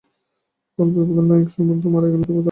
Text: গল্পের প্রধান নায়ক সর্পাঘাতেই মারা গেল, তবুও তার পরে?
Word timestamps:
গল্পের 0.79 1.03
প্রধান 1.07 1.25
নায়ক 1.29 1.47
সর্পাঘাতেই 1.47 1.91
মারা 1.93 2.07
গেল, 2.07 2.21
তবুও 2.21 2.25
তার 2.25 2.27
পরে? 2.27 2.39